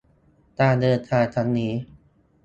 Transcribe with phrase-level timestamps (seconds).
[0.59, 1.73] การเดินทางครั้งนี้